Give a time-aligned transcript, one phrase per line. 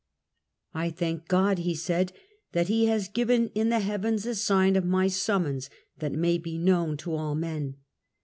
[0.73, 2.11] "I thank God," he said,"
[2.53, 6.39] that He has given in the heavens a sign of my summons, that it may
[6.39, 7.75] be known to all men."